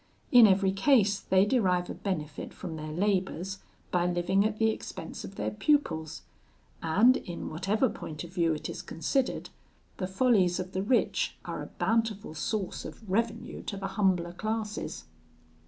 In 0.31 0.47
every 0.47 0.71
case 0.71 1.19
they 1.19 1.45
derive 1.45 1.87
a 1.87 1.93
benefit 1.93 2.55
from 2.55 2.75
their 2.75 2.91
labours 2.91 3.59
by 3.91 4.07
living 4.07 4.43
at 4.43 4.57
the 4.57 4.71
expense 4.71 5.23
of 5.23 5.35
their 5.35 5.51
pupils; 5.51 6.23
and, 6.81 7.17
in 7.17 7.49
whatever 7.51 7.87
point 7.87 8.23
of 8.23 8.31
view 8.33 8.51
it 8.55 8.67
is 8.67 8.81
considered, 8.81 9.51
the 9.97 10.07
follies 10.07 10.59
of 10.59 10.71
the 10.71 10.81
rich 10.81 11.37
are 11.45 11.61
a 11.61 11.67
bountiful 11.67 12.33
source 12.33 12.83
of 12.83 13.07
revenue 13.07 13.61
to 13.61 13.77
the 13.77 13.89
humbler 13.89 14.33
classes. 14.33 15.05